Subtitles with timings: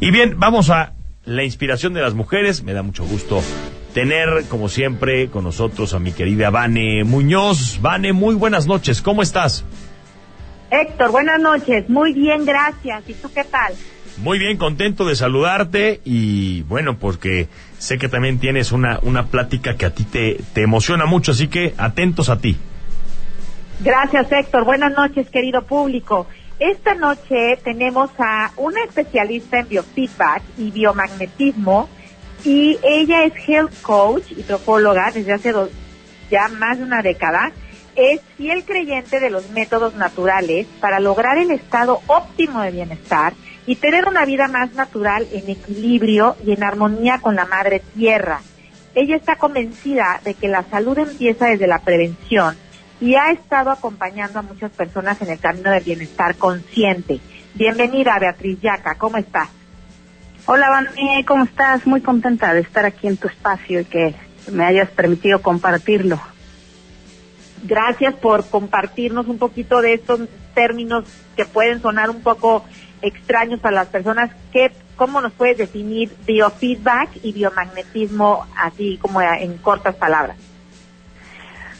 [0.00, 0.92] Y bien, vamos a
[1.24, 2.62] la inspiración de las mujeres.
[2.62, 3.40] Me da mucho gusto
[3.94, 7.80] tener, como siempre, con nosotros a mi querida Vane Muñoz.
[7.80, 9.00] Vane, muy buenas noches.
[9.00, 9.64] ¿Cómo estás?
[10.70, 11.88] Héctor, buenas noches.
[11.88, 13.08] Muy bien, gracias.
[13.08, 13.72] ¿Y tú qué tal?
[14.18, 17.48] Muy bien, contento de saludarte y bueno, porque
[17.78, 21.48] sé que también tienes una, una plática que a ti te, te emociona mucho, así
[21.48, 22.56] que atentos a ti.
[23.80, 24.64] Gracias, Héctor.
[24.64, 26.28] Buenas noches, querido público.
[26.60, 31.88] Esta noche tenemos a una especialista en biofeedback y biomagnetismo
[32.44, 35.70] y ella es health coach y trofóloga desde hace dos,
[36.30, 37.50] ya más de una década.
[37.96, 43.34] Es fiel creyente de los métodos naturales para lograr el estado óptimo de bienestar
[43.66, 48.42] y tener una vida más natural en equilibrio y en armonía con la madre tierra.
[48.94, 52.56] Ella está convencida de que la salud empieza desde la prevención
[53.00, 57.20] y ha estado acompañando a muchas personas en el camino del bienestar consciente.
[57.54, 59.48] Bienvenida, Beatriz Yaca, ¿cómo estás?
[60.46, 61.86] Hola, Vani, ¿cómo estás?
[61.86, 64.14] Muy contenta de estar aquí en tu espacio y que
[64.52, 66.20] me hayas permitido compartirlo.
[67.62, 70.20] Gracias por compartirnos un poquito de estos
[70.54, 72.64] términos que pueden sonar un poco
[73.00, 74.30] extraños para las personas.
[74.52, 80.36] ¿Qué, ¿Cómo nos puedes definir biofeedback y biomagnetismo así como en cortas palabras?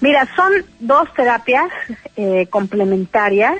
[0.00, 1.70] Mira, son dos terapias
[2.16, 3.58] eh, complementarias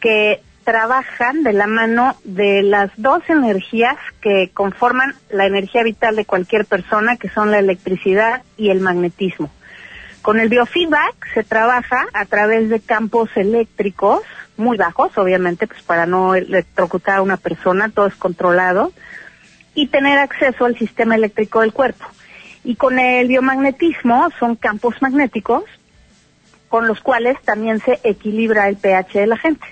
[0.00, 6.24] que trabajan de la mano de las dos energías que conforman la energía vital de
[6.24, 9.50] cualquier persona, que son la electricidad y el magnetismo.
[10.22, 14.22] Con el biofeedback se trabaja a través de campos eléctricos
[14.56, 18.92] muy bajos, obviamente, pues para no electrocutar a una persona, todo es controlado,
[19.74, 22.06] y tener acceso al sistema eléctrico del cuerpo.
[22.66, 25.62] Y con el biomagnetismo son campos magnéticos
[26.68, 29.64] con los cuales también se equilibra el pH de la gente.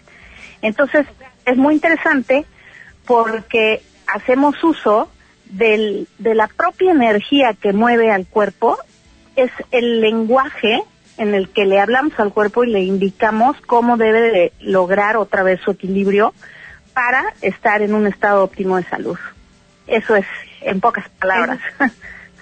[0.63, 1.05] Entonces,
[1.45, 2.47] es muy interesante
[3.05, 5.11] porque hacemos uso
[5.47, 8.79] del, de la propia energía que mueve al cuerpo,
[9.35, 10.85] es el lenguaje
[11.19, 15.43] en el que le hablamos al cuerpo y le indicamos cómo debe de lograr otra
[15.43, 16.33] vez su equilibrio
[16.93, 19.19] para estar en un estado óptimo de salud.
[19.89, 20.27] Eso es,
[20.61, 21.59] en pocas palabras.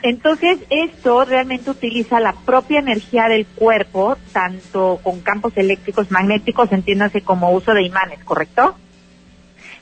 [0.03, 7.23] Entonces, esto realmente utiliza la propia energía del cuerpo, tanto con campos eléctricos, magnéticos, entiéndase
[7.23, 8.77] como uso de imanes, ¿correcto?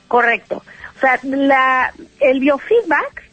[0.07, 0.63] Correcto.
[0.95, 3.23] O sea, la, el biofeedback,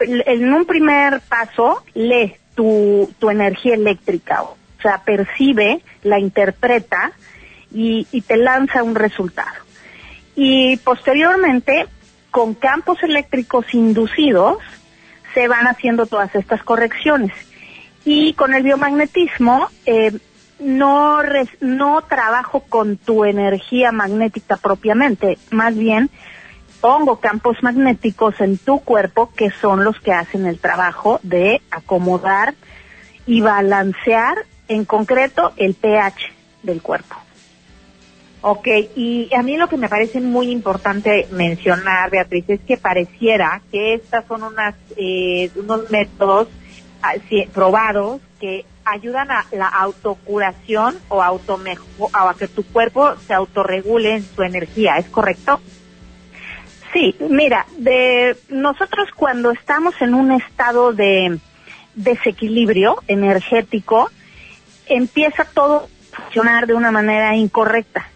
[0.00, 7.12] en un primer paso, lee tu, tu energía eléctrica, o sea, percibe, la interpreta
[7.72, 9.64] y, y te lanza un resultado.
[10.36, 11.86] Y posteriormente,
[12.30, 14.58] con campos eléctricos inducidos,
[15.34, 17.32] se van haciendo todas estas correcciones.
[18.04, 20.12] Y con el biomagnetismo, eh,
[20.58, 21.18] no,
[21.60, 26.10] no trabajo con tu energía magnética propiamente, más bien
[26.80, 32.54] pongo campos magnéticos en tu cuerpo que son los que hacen el trabajo de acomodar
[33.26, 36.30] y balancear en concreto el pH
[36.62, 37.16] del cuerpo.
[38.46, 43.62] Ok, y a mí lo que me parece muy importante mencionar, Beatriz, es que pareciera
[43.72, 46.48] que estas son unas, eh, unos métodos
[47.02, 47.14] ah,
[47.54, 54.22] probados que ayudan a la autocuración o automejor, a que tu cuerpo se autorregule en
[54.22, 55.58] su energía, ¿es correcto?
[56.92, 61.38] Sí, mira, de nosotros cuando estamos en un estado de
[61.94, 64.10] desequilibrio energético,
[64.84, 68.10] empieza todo a funcionar de una manera incorrecta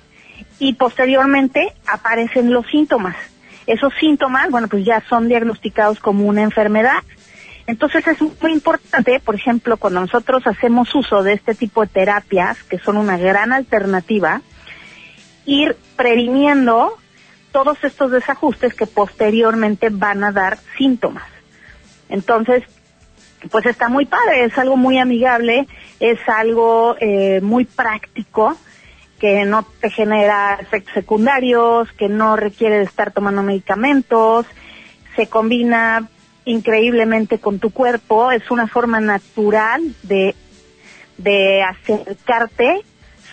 [0.58, 3.16] y posteriormente aparecen los síntomas.
[3.66, 7.02] Esos síntomas, bueno, pues ya son diagnosticados como una enfermedad.
[7.66, 12.62] Entonces es muy importante, por ejemplo, cuando nosotros hacemos uso de este tipo de terapias,
[12.64, 14.40] que son una gran alternativa,
[15.44, 16.96] ir previniendo
[17.52, 21.24] todos estos desajustes que posteriormente van a dar síntomas.
[22.08, 22.64] Entonces,
[23.50, 25.68] pues está muy padre, es algo muy amigable,
[26.00, 28.56] es algo eh, muy práctico
[29.18, 34.46] que no te genera efectos secundarios, que no requiere de estar tomando medicamentos,
[35.16, 36.08] se combina
[36.44, 40.34] increíblemente con tu cuerpo, es una forma natural de,
[41.18, 42.82] de acercarte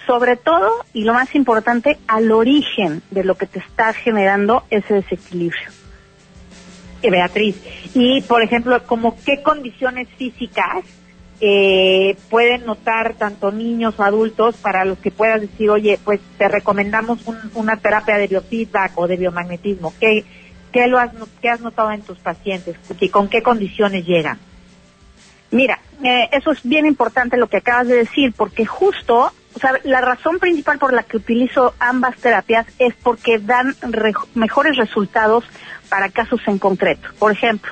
[0.05, 4.95] sobre todo y lo más importante al origen de lo que te está generando ese
[4.95, 5.69] desequilibrio.
[7.01, 7.55] Beatriz,
[7.93, 10.83] y por ejemplo, como qué condiciones físicas
[11.41, 16.47] eh, pueden notar tanto niños o adultos para los que puedas decir, oye, pues te
[16.47, 17.19] recomendamos
[17.53, 19.93] una terapia de biofeedback o de biomagnetismo.
[19.99, 20.23] ¿Qué,
[20.71, 21.11] qué, lo has,
[21.41, 24.39] qué has notado en tus pacientes y con qué condiciones llegan?
[25.51, 29.79] Mira, eh, eso es bien importante lo que acabas de decir, porque justo o sea,
[29.85, 33.73] la razón principal por la que utilizo ambas terapias es porque dan
[34.33, 35.45] mejores resultados
[35.87, 37.07] para casos en concreto.
[37.19, 37.71] Por ejemplo,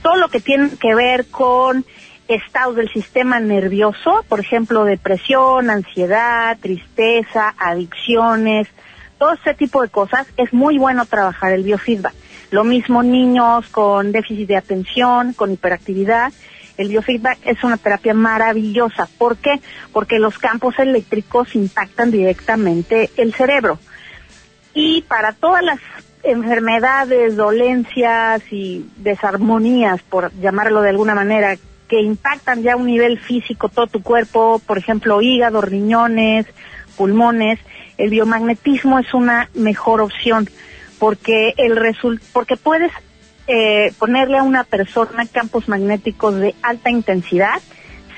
[0.00, 1.84] todo lo que tiene que ver con
[2.28, 8.68] estados del sistema nervioso, por ejemplo, depresión, ansiedad, tristeza, adicciones,
[9.18, 12.14] todo ese tipo de cosas, es muy bueno trabajar el biofeedback.
[12.50, 16.32] Lo mismo niños con déficit de atención, con hiperactividad.
[16.76, 19.08] El biofeedback es una terapia maravillosa.
[19.18, 19.60] ¿Por qué?
[19.92, 23.78] Porque los campos eléctricos impactan directamente el cerebro.
[24.72, 25.78] Y para todas las
[26.24, 31.56] enfermedades, dolencias y desarmonías, por llamarlo de alguna manera,
[31.88, 36.46] que impactan ya a un nivel físico todo tu cuerpo, por ejemplo, hígado, riñones,
[36.96, 37.58] pulmones,
[37.98, 40.48] el biomagnetismo es una mejor opción
[40.98, 41.76] porque el
[42.32, 42.90] porque puedes
[43.46, 47.60] eh, ponerle a una persona campos magnéticos de alta intensidad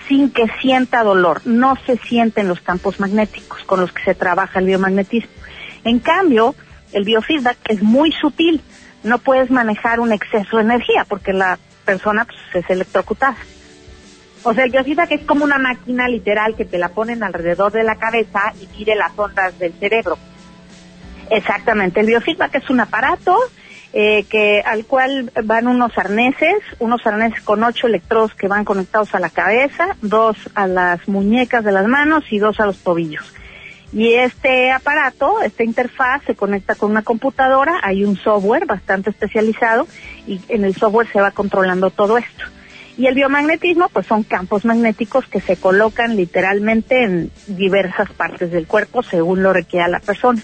[0.08, 1.42] sin que sienta dolor.
[1.44, 5.30] No se sienten los campos magnéticos con los que se trabaja el biomagnetismo.
[5.84, 6.54] En cambio,
[6.92, 8.60] el biofeedback es muy sutil.
[9.02, 13.36] No puedes manejar un exceso de energía porque la persona pues, es electrocutada.
[14.48, 17.82] O sea, el biofeedback es como una máquina literal que te la ponen alrededor de
[17.82, 20.16] la cabeza y mide las ondas del cerebro.
[21.30, 23.36] Exactamente, el biofeedback es un aparato
[23.92, 29.16] eh, que al cual van unos arneses, unos arneses con ocho electrodos que van conectados
[29.16, 33.24] a la cabeza, dos a las muñecas de las manos y dos a los tobillos.
[33.92, 39.88] Y este aparato, esta interfaz, se conecta con una computadora, hay un software bastante especializado
[40.24, 42.44] y en el software se va controlando todo esto.
[42.98, 48.66] Y el biomagnetismo, pues son campos magnéticos que se colocan literalmente en diversas partes del
[48.66, 50.40] cuerpo según lo requiera la persona.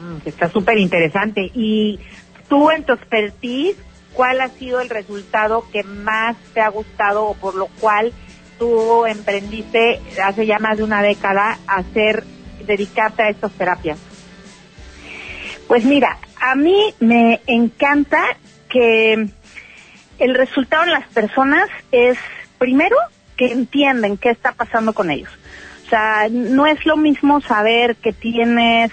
[0.00, 1.50] Mm, está súper interesante.
[1.54, 2.00] Y
[2.48, 3.76] tú en tu expertise,
[4.14, 8.12] ¿cuál ha sido el resultado que más te ha gustado o por lo cual
[8.58, 12.24] tú emprendiste hace ya más de una década a hacer,
[12.66, 13.98] dedicarte a estas terapias?
[15.68, 18.22] Pues mira, a mí me encanta
[18.70, 19.28] que
[20.18, 22.18] el resultado en las personas es,
[22.58, 22.96] primero,
[23.36, 25.30] que entienden qué está pasando con ellos.
[25.86, 28.90] O sea, no es lo mismo saber que tienes,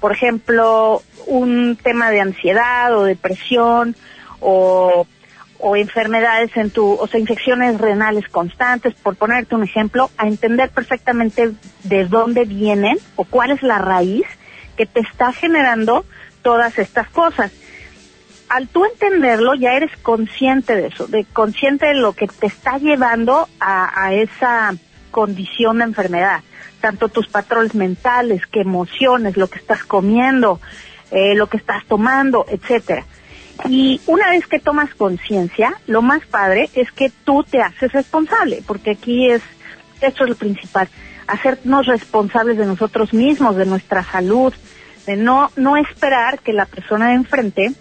[0.00, 3.96] por ejemplo, un tema de ansiedad o depresión
[4.40, 5.06] o
[5.58, 10.70] o enfermedades en tu, o sea, infecciones renales constantes, por ponerte un ejemplo, a entender
[10.70, 11.52] perfectamente
[11.84, 14.26] de dónde vienen o cuál es la raíz
[14.76, 16.04] que te está generando
[16.42, 17.52] todas estas cosas.
[18.48, 22.78] Al tú entenderlo, ya eres consciente de eso, de consciente de lo que te está
[22.78, 24.74] llevando a, esa
[25.10, 26.42] condición de enfermedad,
[26.80, 30.60] tanto tus patrones mentales, qué emociones, lo que estás comiendo,
[31.10, 33.04] eh, lo que estás tomando, etcétera.
[33.64, 38.62] Y una vez que tomas conciencia, lo más padre es que tú te haces responsable,
[38.66, 39.42] porque aquí es,
[40.00, 40.88] esto es lo principal,
[41.26, 44.54] hacernos responsables de nosotros mismos, de nuestra salud,
[45.06, 47.72] de no, no esperar que la persona de enfrente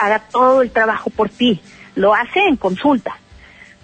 [0.00, 1.60] haga todo el trabajo por ti.
[1.94, 3.16] Lo hace en consulta,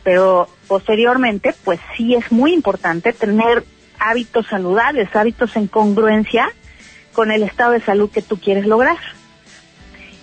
[0.02, 3.64] pero posteriormente, pues sí es muy importante tener
[3.98, 6.50] hábitos saludables, hábitos en congruencia
[7.12, 8.96] con el estado de salud que tú quieres lograr.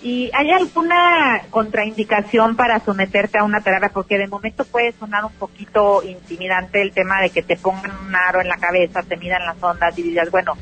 [0.02, 3.88] ¿Y hay alguna contraindicación para someterte a una terapia?
[3.88, 8.14] Porque de momento puede sonar un poquito intimidante el tema de que te pongan un
[8.14, 10.58] aro en la cabeza, te midan las ondas y digas, bueno,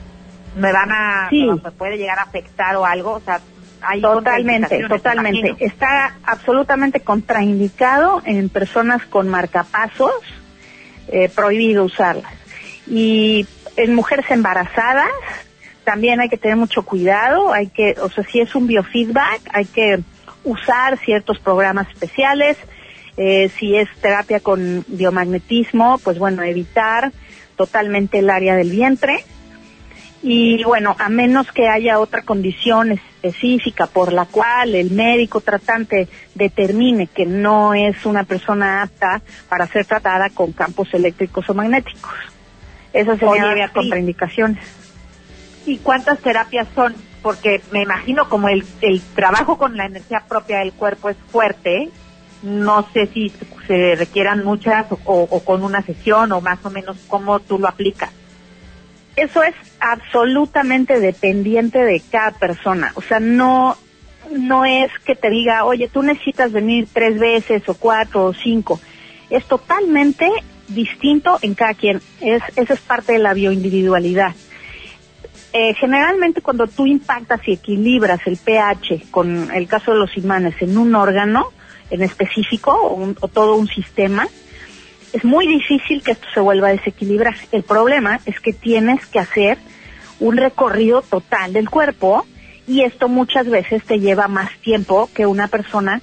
[0.56, 3.40] me van a, me puede llegar a afectar o algo, o sea,
[3.84, 5.56] hay totalmente, totalmente.
[5.64, 10.12] Está absolutamente contraindicado en personas con marcapasos,
[11.08, 12.32] eh, prohibido usarlas.
[12.86, 13.46] Y
[13.76, 15.10] en mujeres embarazadas,
[15.84, 19.64] también hay que tener mucho cuidado, hay que, o sea, si es un biofeedback, hay
[19.64, 20.00] que
[20.44, 22.56] usar ciertos programas especiales,
[23.16, 27.12] eh, si es terapia con biomagnetismo, pues bueno, evitar
[27.56, 29.24] totalmente el área del vientre.
[30.22, 36.08] Y bueno, a menos que haya otra condición específica por la cual el médico tratante
[36.34, 42.12] determine que no es una persona apta para ser tratada con campos eléctricos o magnéticos.
[42.92, 44.62] Esas serían las contraindicaciones.
[45.66, 46.94] ¿Y cuántas terapias son?
[47.20, 51.90] Porque me imagino como el, el trabajo con la energía propia del cuerpo es fuerte,
[52.42, 53.32] no sé si
[53.66, 58.10] se requieran muchas o, con una sesión o más o menos cómo tú lo aplicas.
[59.16, 62.92] Eso es absolutamente dependiente de cada persona.
[62.94, 63.76] O sea, no,
[64.30, 68.80] no es que te diga, oye, tú necesitas venir tres veces o cuatro o cinco.
[69.28, 70.30] Es totalmente
[70.68, 72.00] distinto en cada quien.
[72.20, 74.34] Es, esa es parte de la bioindividualidad.
[75.54, 80.54] Eh, generalmente cuando tú impactas y equilibras el pH con el caso de los imanes
[80.62, 81.50] en un órgano
[81.90, 82.72] en específico
[83.20, 84.26] o, todo un sistema,
[85.12, 87.34] es muy difícil que esto se vuelva a desequilibrar.
[87.52, 89.58] El problema es que tienes que hacer
[90.20, 92.26] un recorrido total del cuerpo
[92.66, 96.00] y esto muchas veces te lleva más tiempo que una persona,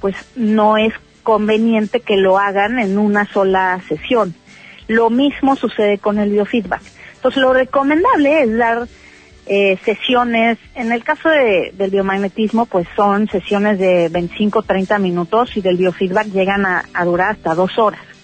[0.00, 4.34] pues no es conveniente que lo hagan en una sola sesión.
[4.86, 6.82] Lo mismo sucede con el biofeedback.
[7.16, 8.88] Entonces lo recomendable es dar
[9.46, 15.56] eh, sesiones, en el caso de, del biomagnetismo, pues son sesiones de 25 30 minutos
[15.56, 18.17] y del biofeedback llegan a, a durar hasta dos horas.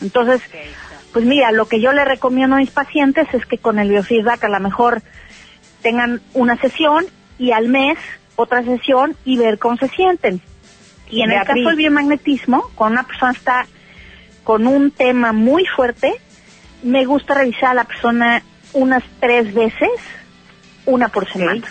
[0.00, 0.42] Entonces,
[1.12, 4.44] pues mira, lo que yo le recomiendo a mis pacientes es que con el biofeedback
[4.44, 5.02] a lo mejor
[5.82, 7.06] tengan una sesión
[7.38, 7.98] y al mes
[8.36, 10.40] otra sesión y ver cómo se sienten.
[11.08, 13.66] Y en el caso del biomagnetismo, cuando una persona está
[14.42, 16.14] con un tema muy fuerte,
[16.82, 19.90] me gusta revisar a la persona unas tres veces,
[20.86, 21.62] una por semana.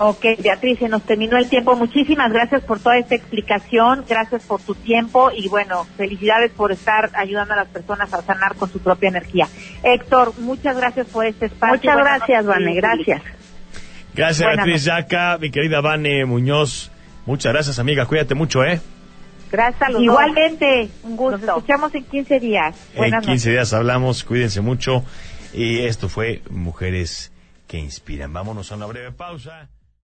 [0.00, 1.74] Ok, Beatriz, se nos terminó el tiempo.
[1.74, 7.10] Muchísimas gracias por toda esta explicación, gracias por tu tiempo y bueno, felicidades por estar
[7.14, 9.48] ayudando a las personas a sanar con su propia energía.
[9.82, 11.76] Héctor, muchas gracias por este espacio.
[11.76, 13.22] Muchas gracias, Vane, gracias.
[14.14, 16.92] Gracias, Beatriz Yaca, mi querida Vane Muñoz.
[17.26, 18.06] Muchas gracias, amiga.
[18.06, 18.80] Cuídate mucho, ¿eh?
[19.50, 21.38] Gracias a los Igualmente, un gusto.
[21.38, 22.76] Nos escuchamos en 15 días.
[22.96, 25.04] Buenas en 15 días hablamos, cuídense mucho.
[25.52, 27.32] Y esto fue Mujeres
[27.66, 28.32] que Inspiran.
[28.32, 29.68] Vámonos a una breve pausa.